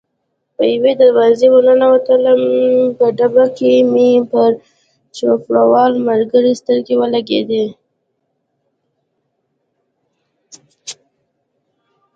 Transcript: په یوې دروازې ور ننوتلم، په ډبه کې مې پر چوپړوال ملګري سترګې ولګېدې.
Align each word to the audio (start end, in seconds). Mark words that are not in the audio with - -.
په 0.55 0.63
یوې 0.73 0.93
دروازې 1.01 1.47
ور 1.51 1.63
ننوتلم، 1.67 2.41
په 2.97 3.05
ډبه 3.17 3.45
کې 3.57 3.71
مې 3.91 4.11
پر 4.31 4.51
چوپړوال 5.17 5.93
ملګري 6.09 6.53
سترګې 6.61 6.95
ولګېدې. 6.97 7.65